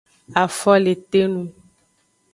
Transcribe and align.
Afo 0.43 0.73
le 0.83 0.93
te 1.09 1.21
nung. 1.31 1.51